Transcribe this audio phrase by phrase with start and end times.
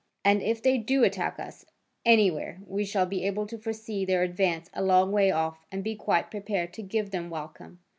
[0.25, 1.63] And, if they do attack us
[2.07, 5.95] anywhere, we shall be able to foresee their advance a long way off and be
[5.95, 7.77] quite prepared to give them welcome.